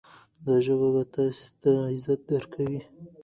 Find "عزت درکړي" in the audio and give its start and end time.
1.93-2.79